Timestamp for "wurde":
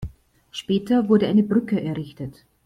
1.09-1.27